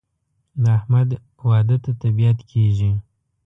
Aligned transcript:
د 0.61 0.63
احمد 0.77 1.09
واده 1.47 1.77
ته 1.83 1.91
طبیعت 2.01 2.39
کېږي. 2.51 2.91